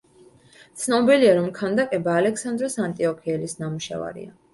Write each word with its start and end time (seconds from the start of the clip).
ცნობილია, 0.83 1.33
რომ 1.39 1.49
ქანდაკება 1.59 2.15
ალექსანდროს 2.21 2.79
ანტიოქიელის 2.87 3.55
ნამუშევარია. 3.61 4.33